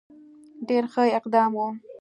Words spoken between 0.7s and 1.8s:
ښه اقدام وو.